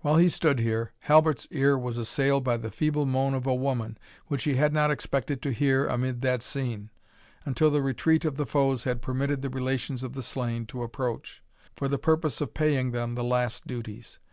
[0.00, 3.98] While he stood here, Halbert's ear was assailed by the feeble moan of a woman,
[4.26, 6.90] which he had not expected to hear amid that scene,
[7.44, 11.40] until the retreat of the foes had permitted the relations of the slain to approach,
[11.76, 14.18] for the purpose of paying them the last duties.